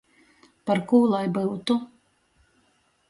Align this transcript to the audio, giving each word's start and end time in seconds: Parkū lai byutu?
Parkū 0.69 1.01
lai 1.11 1.21
byutu? 1.35 1.77